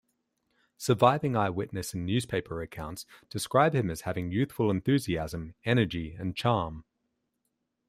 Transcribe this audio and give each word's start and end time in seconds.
Surviving 0.77 1.35
eyewitness 1.35 1.93
and 1.93 2.07
newspaper 2.07 2.59
accounts 2.59 3.05
describe 3.29 3.75
him 3.75 3.91
as 3.91 4.01
having 4.01 4.31
youthful 4.31 4.71
enthusiasm, 4.71 5.53
energy, 5.63 6.15
and 6.15 6.35
charm. 6.35 6.85